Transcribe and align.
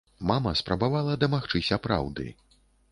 Мама 0.29 0.53
спрабавала 0.61 1.21
дамагчыся 1.25 1.81
праўды. 1.89 2.25